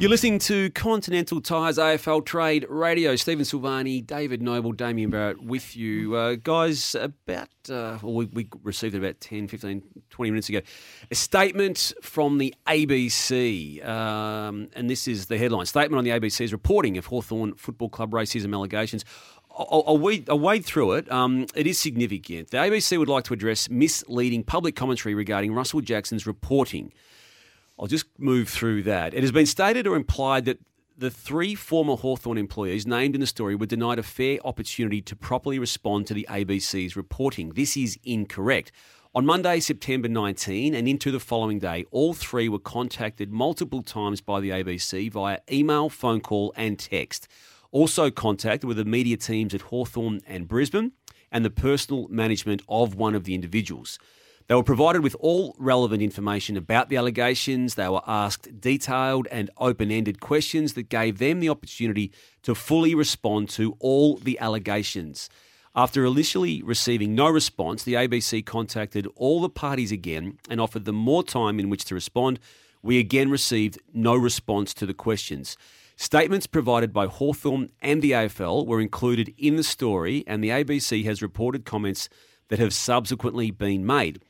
[0.00, 3.16] You're listening to Continental Tires AFL Trade Radio.
[3.16, 6.14] Stephen Silvagni, David Noble, Damien Barrett with you.
[6.16, 10.62] Uh, guys, about, uh, well, we, we, received it about 10, 15, 20 minutes ago.
[11.10, 16.54] A statement from the ABC, um, and this is the headline Statement on the ABC's
[16.54, 19.04] reporting of Hawthorn Football Club racism allegations.
[19.54, 21.12] I'll, I'll, wade, I'll wade through it.
[21.12, 22.52] Um, it is significant.
[22.52, 26.90] The ABC would like to address misleading public commentary regarding Russell Jackson's reporting
[27.80, 29.14] I'll just move through that.
[29.14, 30.58] It has been stated or implied that
[30.98, 35.16] the three former Hawthorn employees named in the story were denied a fair opportunity to
[35.16, 37.54] properly respond to the ABC's reporting.
[37.54, 38.70] This is incorrect.
[39.14, 44.20] On Monday, September 19, and into the following day, all three were contacted multiple times
[44.20, 47.28] by the ABC via email, phone call, and text.
[47.72, 50.92] Also contacted were the media teams at Hawthorn and Brisbane
[51.32, 53.98] and the personal management of one of the individuals.
[54.50, 57.76] They were provided with all relevant information about the allegations.
[57.76, 62.10] They were asked detailed and open ended questions that gave them the opportunity
[62.42, 65.30] to fully respond to all the allegations.
[65.76, 70.96] After initially receiving no response, the ABC contacted all the parties again and offered them
[70.96, 72.40] more time in which to respond.
[72.82, 75.56] We again received no response to the questions.
[75.94, 81.04] Statements provided by Hawthorn and the AFL were included in the story, and the ABC
[81.04, 82.08] has reported comments
[82.48, 84.20] that have subsequently been made.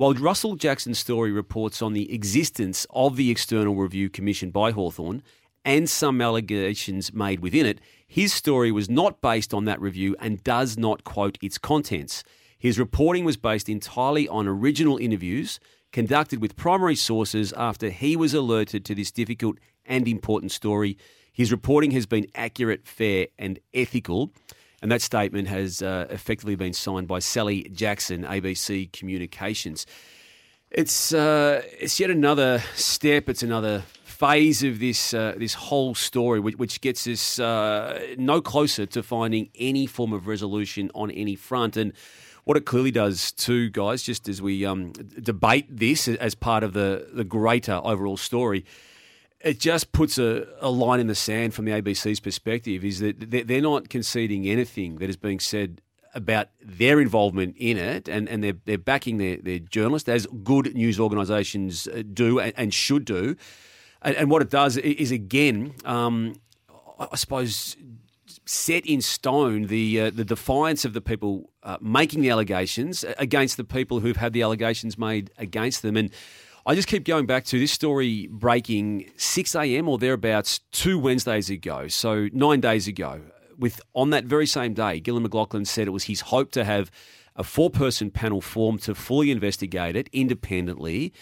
[0.00, 5.22] While Russell Jackson's story reports on the existence of the external review commissioned by Hawthorn
[5.62, 10.42] and some allegations made within it, his story was not based on that review and
[10.42, 12.24] does not quote its contents.
[12.58, 15.60] His reporting was based entirely on original interviews
[15.92, 20.96] conducted with primary sources after he was alerted to this difficult and important story.
[21.30, 24.32] His reporting has been accurate, fair, and ethical.
[24.82, 29.86] And that statement has uh, effectively been signed by Sally Jackson, ABC Communications.
[30.70, 33.28] It's uh, it's yet another step.
[33.28, 38.40] It's another phase of this uh, this whole story, which, which gets us uh, no
[38.40, 41.76] closer to finding any form of resolution on any front.
[41.76, 41.92] And
[42.44, 46.72] what it clearly does, too, guys, just as we um, debate this as part of
[46.72, 48.64] the the greater overall story,
[49.40, 53.30] it just puts a, a line in the sand from the ABC's perspective is that
[53.30, 55.80] they're not conceding anything that is being said
[56.14, 60.74] about their involvement in it, and, and they're, they're backing their, their journalists, as good
[60.74, 63.36] news organisations uh, do and, and should do.
[64.02, 66.40] And, and, what it does is, again, um,
[66.98, 67.76] I suppose,
[68.44, 73.56] set in stone the uh, the defiance of the people uh, making the allegations against
[73.56, 75.96] the people who've had the allegations made against them.
[75.96, 76.10] And
[76.66, 79.88] I just keep going back to this story breaking 6 a.m.
[79.88, 83.22] or thereabouts two Wednesdays ago, so nine days ago.
[83.58, 86.90] With on that very same day, Gillon McLachlan said it was his hope to have
[87.36, 91.12] a four-person panel formed to fully investigate it independently.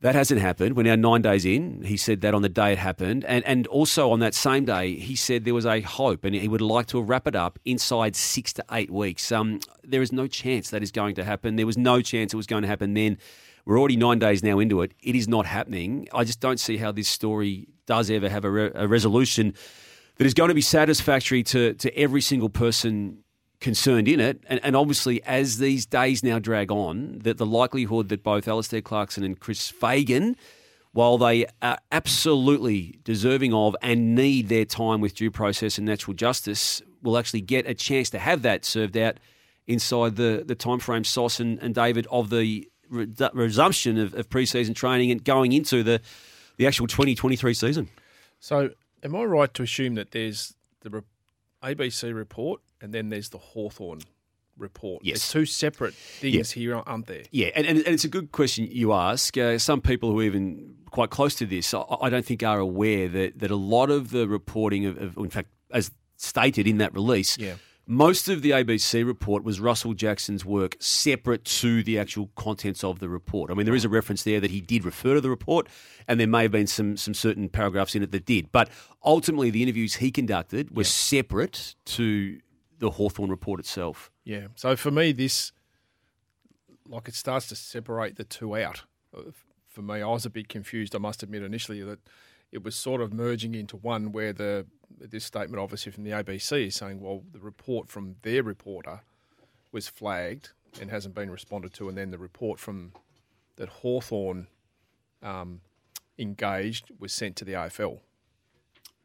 [0.00, 0.76] That hasn't happened.
[0.76, 1.82] We're now nine days in.
[1.84, 3.24] He said that on the day it happened.
[3.26, 6.48] And, and also on that same day, he said there was a hope and he
[6.48, 9.30] would like to wrap it up inside six to eight weeks.
[9.30, 11.56] Um, there is no chance that is going to happen.
[11.56, 13.18] There was no chance it was going to happen then.
[13.64, 14.92] We're already nine days now into it.
[15.00, 16.08] It is not happening.
[16.12, 19.54] I just don't see how this story does ever have a, re- a resolution
[20.16, 23.22] that is going to be satisfactory to, to every single person
[23.60, 24.42] concerned in it.
[24.48, 28.82] And, and, obviously, as these days now drag on, that the likelihood that both Alastair
[28.82, 30.36] Clarkson and Chris Fagan,
[30.92, 36.14] while they are absolutely deserving of and need their time with due process and natural
[36.14, 39.18] justice, will actually get a chance to have that served out
[39.66, 44.74] inside the, the time frame, Sauce and, and David, of the resumption of, of pre-season
[44.74, 46.00] training and going into the
[46.56, 47.88] the actual 2023 season.
[48.38, 48.70] So,
[49.02, 51.00] am I right to assume that there's the re-
[51.62, 54.00] ABC report and then there's the Hawthorn
[54.58, 55.02] report?
[55.04, 55.14] Yes.
[55.14, 56.60] There's two separate things yeah.
[56.60, 57.22] here, aren't there?
[57.30, 59.36] Yeah, and, and, and, it's a good question you ask.
[59.38, 62.58] Uh, some people who are even quite close to this, I, I, don't think are
[62.58, 66.78] aware that, that a lot of the reporting of, of in fact, as stated in
[66.78, 67.54] that release, yeah
[67.86, 73.00] Most of the ABC report was Russell Jackson's work separate to the actual contents of
[73.00, 73.50] the report.
[73.50, 75.68] I mean, there is a reference there that he did refer to the report,
[76.06, 78.52] and there may have been some, some certain paragraphs in it that did.
[78.52, 78.70] But
[79.04, 82.38] ultimately, the interviews he conducted were separate to
[82.78, 84.10] the Hawthorn report itself.
[84.24, 84.48] Yeah.
[84.54, 85.52] So for me, this
[86.88, 88.82] like it starts to separate the two out.
[89.16, 89.30] Uh,
[89.68, 90.94] For me, I was a bit confused.
[90.94, 92.00] I must admit initially that
[92.52, 94.66] it was sort of merging into one, where the
[95.00, 99.00] this statement, obviously from the ABC, is saying, well, the report from their reporter
[99.72, 100.50] was flagged
[100.80, 102.92] and hasn't been responded to, and then the report from
[103.56, 104.46] that Hawthorn
[105.22, 105.60] um,
[106.18, 108.00] engaged was sent to the AFL.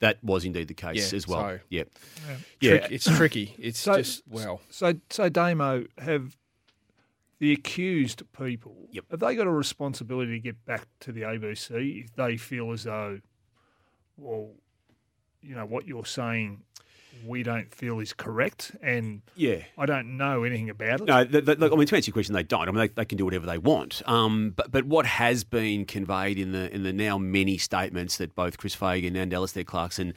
[0.00, 1.40] That was indeed the case Yeah, as well.
[1.40, 1.84] so- yeah.
[1.84, 2.88] Trick- Yeah.
[2.90, 3.54] it's tricky.
[3.58, 6.36] It's So- just well, So, so Damo, have
[7.38, 9.04] the accused people Yep.
[9.12, 12.84] have they got a responsibility to get back to the ABC if they feel as
[12.84, 13.20] though,
[14.16, 14.50] well,
[15.42, 16.62] you know what you're saying,
[17.26, 19.62] we don't feel is correct, and Yeah.
[19.78, 21.06] I don't know anything about it.
[21.06, 22.68] No, look, I mean, to answer your question, they don't.
[22.68, 24.02] I mean, they, they can do whatever they want.
[24.06, 28.34] Um, but but what has been conveyed in the in the now many statements that
[28.34, 30.12] both Chris Fagan and Alastair Clarkson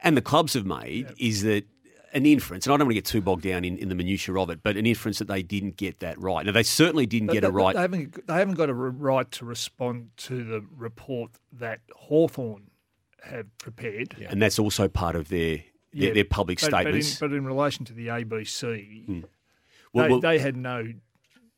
[0.00, 1.64] and the clubs have made is that
[2.12, 4.38] an inference, and I don't want to get too bogged down in, in the minutiae
[4.38, 6.46] of it, but an inference that they didn't get that right.
[6.46, 7.74] Now, they certainly didn't They- get it right.
[7.74, 12.70] They haven't, they haven't got a right to respond to the report that Hawthorn
[13.26, 14.16] have prepared.
[14.28, 15.56] and that's also part of their
[15.92, 17.20] their, Yeah, their public But, but, in, statements.
[17.20, 19.20] but in relation to the ABC, Hmm.
[19.92, 20.92] Well, they, well- they had no,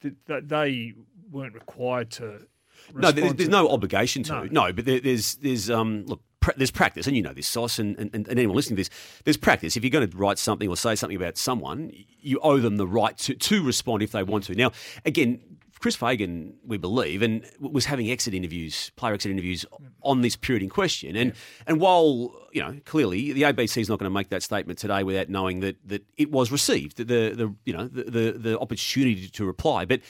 [0.02, 0.92] th- th- they
[1.30, 2.22] weren't required to.
[2.22, 4.32] No, respond there's, there's no obligation to.
[4.32, 4.66] No.
[4.66, 6.20] No, but there, there's there's um look.
[6.40, 8.90] pra- There's practice, and you know this, Sauce, and, and, and anyone listening to this.
[9.24, 9.76] There's practice.
[9.76, 11.90] If you're going to write something or say something about someone,
[12.20, 14.54] you owe them the right to, to respond if they want to.
[14.54, 14.70] Now,
[15.06, 15.40] again,
[15.78, 19.66] Chris Fagan, we believe, and was having exit interviews, player exit interviews
[20.02, 21.16] on this period in question.
[21.16, 21.32] And
[21.66, 25.02] and while you know clearly the ABC is not going to make that statement today
[25.02, 29.28] without knowing that that it was received, the the you know the the, the opportunity
[29.28, 30.00] to reply, but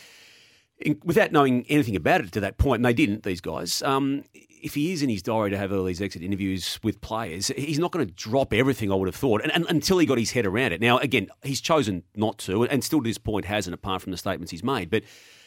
[0.79, 4.25] in, without knowing anything about it to that point, and they didn't, these guys, um,
[4.35, 7.79] if he is in his diary to have all these exit interviews with players, he's
[7.79, 10.33] not going to drop everything, I would have thought, and, and, until he got his
[10.33, 10.81] head around it.
[10.81, 14.19] Now, again, he's chosen not to, and still to this point hasn't, apart from the
[14.19, 14.91] statements he's made.
[14.91, 15.05] But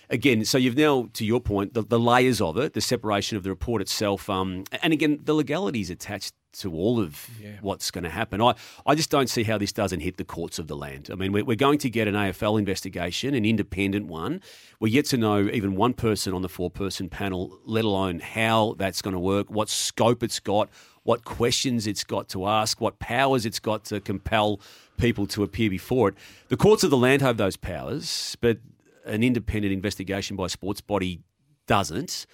[0.09, 3.43] again, so you've now, to your point, the, the layers of it, the separation of
[3.43, 7.29] the report itself, um, and again, the legalities attached to all of
[7.61, 8.41] what's going to happen.
[8.41, 11.09] I, I just don't see how this doesn't hit the courts of the land.
[11.11, 14.41] I mean, we're, we're going to get an AFL investigation, an independent one.
[14.79, 18.75] We're yet to know even one person on the four person panel, let alone how
[18.79, 20.69] that's going to work, what scope it's got,
[21.03, 24.59] what questions it's got to ask, what powers it's got to compel
[24.97, 26.15] people to appear before it.
[26.49, 28.57] The courts of the land have those powers, but
[29.05, 31.21] an independent investigation by a sports body
[31.67, 32.25] doesn't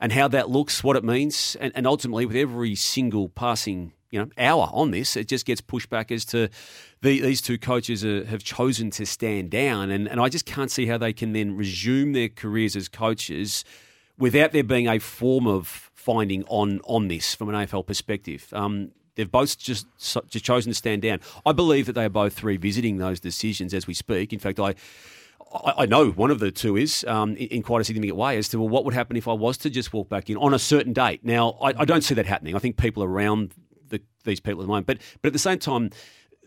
[0.00, 4.20] and how that looks, what it means, and, and ultimately with every single passing you
[4.20, 6.48] know hour on this, it just gets pushed back as to
[7.02, 10.70] the, these two coaches are, have chosen to stand down, and, and I just can't
[10.70, 13.64] see how they can then resume their careers as coaches
[14.18, 18.48] without there being a form of finding on on this from an AFL perspective.
[18.52, 19.86] Um, They've both just
[20.28, 21.20] just chosen to stand down.
[21.46, 24.32] I believe that they are both revisiting those decisions as we speak.
[24.32, 24.74] In fact, I
[25.54, 28.48] I, know one of the two is um, in, in quite a significant way as
[28.48, 30.58] to well, what would happen if I was to just walk back in on a
[30.58, 31.24] certain date.
[31.24, 32.56] Now, I, I don't see that happening.
[32.56, 33.54] I think people around
[33.88, 35.90] the, these people at the moment, but but at the same time,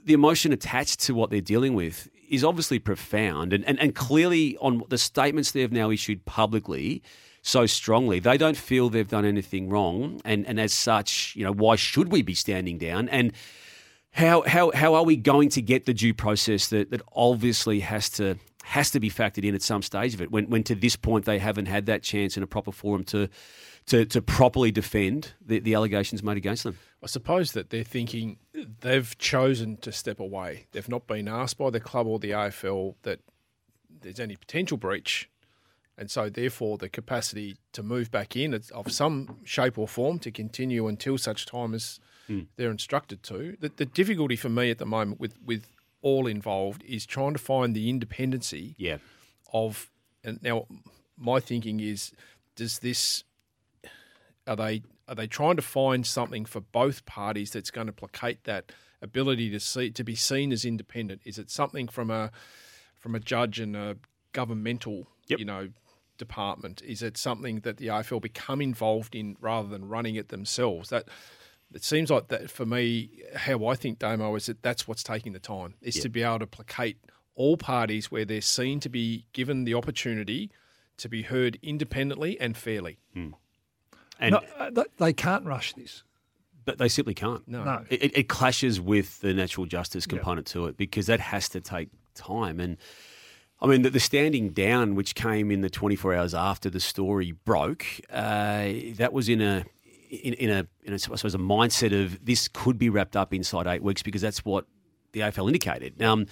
[0.04, 4.58] the emotion attached to what they're dealing with is obviously profound, and and, and clearly
[4.58, 7.02] on the statements they have now issued publicly.
[7.44, 11.54] So strongly, they don't feel they've done anything wrong, and, and as such, you know,
[11.54, 13.08] why should we be standing down?
[13.08, 13.32] And
[14.12, 18.10] how how how are we going to get the due process that, that obviously has
[18.10, 20.98] to has to be factored in at some stage of it when when to this
[20.98, 23.30] point they haven't had that chance in a proper forum to
[23.86, 26.78] to, to properly defend the, the allegations made against them.
[27.02, 28.38] I suppose that they're thinking
[28.82, 30.68] they've chosen to step away.
[30.74, 33.22] They've not been asked by the club or the AFL that
[34.02, 35.30] there's any potential breach,
[35.98, 40.32] and so therefore the capacity to move back in of some shape or form to
[40.32, 42.42] continue until such time as hmm.
[42.58, 43.56] they're instructed to.
[43.62, 45.70] The, the difficulty for me at the moment with with
[46.08, 48.98] all involved is trying to find the independency Yeah.
[49.52, 49.90] of
[50.24, 50.66] and now
[51.18, 52.12] my thinking is
[52.56, 53.24] does this
[54.46, 58.44] are they are they trying to find something for both parties that's going to placate
[58.44, 58.72] that
[59.02, 62.32] ability to see to be seen as independent is it something from a
[62.96, 63.98] from a judge and a
[64.34, 65.40] governmental Yep.
[65.40, 65.70] you know
[66.18, 70.90] department is it something that the AFL become involved in rather than running it themselves
[70.90, 71.08] that
[71.78, 75.34] it seems like that for me how I think Damo is that that's what's taking
[75.34, 76.98] the time is to be able to placate
[77.36, 80.50] all parties where they're seen to be given the opportunity
[80.98, 82.98] to be heard independently and fairly.
[83.16, 83.36] And
[84.32, 86.04] No, uh, they can't rush this.
[86.66, 87.48] but they simply can't.
[87.48, 87.64] No.
[87.64, 87.86] No.
[87.90, 90.18] It, it- it clashes with the natural justice Yeah.
[90.18, 92.60] component to it because that has to take time.
[92.60, 92.78] And
[93.62, 97.32] I mean, the, the standing down, which came in the 24 hours after the story
[97.32, 99.66] broke, uh, that was in a
[100.10, 103.34] in, in a in a, I suppose a mindset of this could be wrapped up
[103.34, 104.66] inside eight weeks because that's what
[105.14, 106.02] the AFL indicated.
[106.02, 106.28] Um,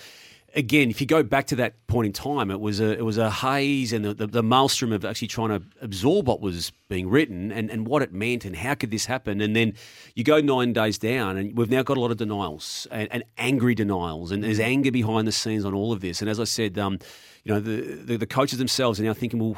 [0.55, 3.17] again, if you go back to that point in time, it was a it was
[3.17, 7.09] a haze and the, the, the maelstrom of actually trying to absorb what was being
[7.09, 9.41] written and, and what it meant and how could this happen.
[9.41, 9.73] And then
[10.15, 13.23] you go nine days down, and we've now got a lot of denials and, and
[13.37, 16.21] angry denials, and there's anger behind the scenes on all of this.
[16.21, 16.99] And as I said, um,
[17.45, 19.53] you know, the, the the coaches themselves are now thinking, well,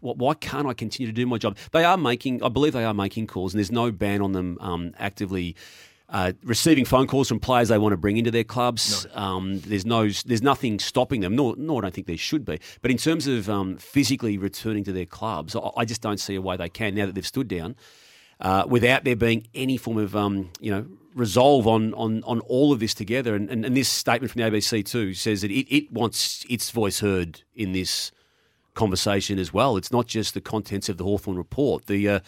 [0.00, 1.56] wh- why can't I continue to do my job?
[1.72, 4.56] They are making, I believe, they are making calls, and there's no ban on them
[4.60, 5.56] um, actively
[6.08, 9.06] uh, receiving phone calls from players they want to bring into their clubs.
[9.14, 11.34] Um, there's no, there's nothing stopping them.
[11.34, 12.60] Nor, nor I don't think there should be.
[12.80, 16.36] But in terms of um, physically returning to their clubs, I, I just don't see
[16.36, 17.74] a way they can now that they've stood down.
[18.40, 22.72] Uh, without there being any form of um, you know resolve on, on, on all
[22.72, 25.74] of this together, and, and, and this statement from the ABC too says that it,
[25.74, 28.12] it wants its voice heard in this
[28.74, 29.76] conversation as well.
[29.76, 31.86] It's not just the contents of the Hawthorn report.
[31.86, 32.20] The uh,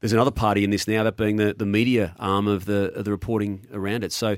[0.00, 3.04] there's another party in this now, that being the, the media arm of the of
[3.04, 4.12] the reporting around it.
[4.12, 4.36] So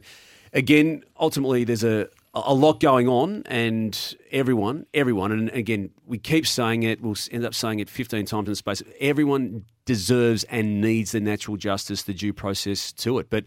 [0.53, 6.47] again, ultimately, there's a a lot going on, and everyone, everyone, and again, we keep
[6.47, 7.03] saying it.
[7.03, 8.83] We'll end up saying it 15 times in space.
[9.01, 13.29] Everyone deserves and needs the natural justice, the due process to it.
[13.29, 13.45] But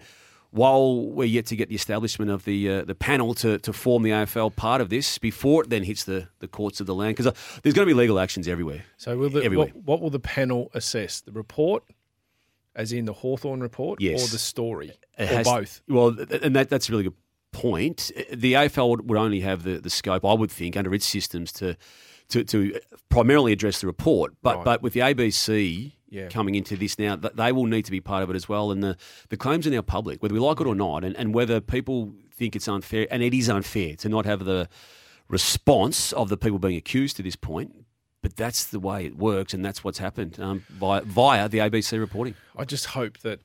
[0.55, 4.03] while we're yet to get the establishment of the uh, the panel to, to form
[4.03, 7.15] the AFL part of this, before it then hits the, the courts of the land,
[7.17, 8.83] because there's going to be legal actions everywhere.
[8.97, 9.67] So will the, Everywhere.
[9.67, 11.21] what, what will the panel assess?
[11.21, 11.83] The report,
[12.75, 14.23] as in the Hawthorn report, Yes.
[14.23, 15.81] or the story, It or both?
[15.89, 17.15] Well, and that, that's a really good
[17.51, 18.11] point.
[18.31, 21.51] The AFL would, would only have the, the scope, I would think, under its systems
[21.53, 21.75] to
[22.29, 24.33] to, to primarily address the report.
[24.41, 24.65] But Right.
[24.65, 26.29] but with the ABC Yeah.
[26.29, 28.71] coming into this now, they will need to be part of it as well.
[28.71, 28.95] And the,
[29.29, 32.13] the claims are now public, whether we like it or not, and, and whether people
[32.31, 34.69] think it's unfair, and it is unfair to not have the
[35.27, 37.85] response of the people being accused to this point.
[38.21, 41.99] But that's the way it works, and that's what's happened um, via, via the ABC
[41.99, 42.33] reporting.
[42.57, 43.39] I just hope that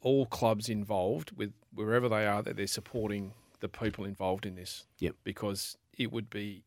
[0.00, 4.86] all clubs involved, with wherever they are, that they're supporting the people involved in this.
[4.98, 5.14] Yep.
[5.22, 6.64] Because it would be,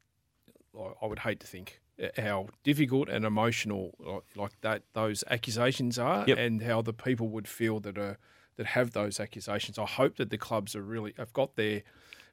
[1.02, 1.82] I would hate to think
[2.18, 6.38] how difficult and emotional like- like that those accusations are, Yep.
[6.38, 8.18] and how the people would feel that are
[8.58, 9.78] that have those accusations.
[9.80, 11.84] I hope that the clubs are really have got their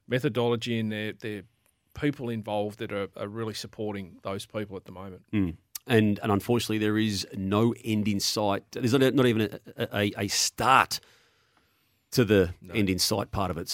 [0.07, 1.43] methodology and their their
[1.93, 5.23] people involved that are, are really supporting those people at the moment.
[5.33, 5.55] Mm.
[5.87, 8.63] And and unfortunately, there is no end in sight.
[8.71, 10.99] There's not, not even a, a, a start
[12.11, 13.73] to the end in sight part of it.